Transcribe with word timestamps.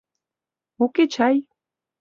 Уке 0.83 1.03
чай. 1.13 1.35